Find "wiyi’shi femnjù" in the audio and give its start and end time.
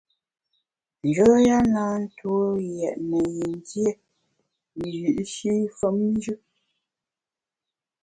4.77-6.33